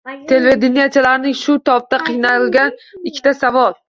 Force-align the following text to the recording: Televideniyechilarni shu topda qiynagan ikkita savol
Televideniyechilarni 0.29 1.33
shu 1.41 1.55
topda 1.69 1.99
qiynagan 2.07 2.73
ikkita 3.11 3.35
savol 3.43 3.77